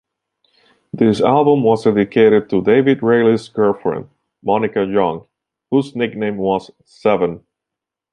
[0.91, 4.09] This album was dedicated to David Reilly's girlfriend,
[4.41, 5.27] Monica Young,
[5.69, 7.45] whose nickname was Seven.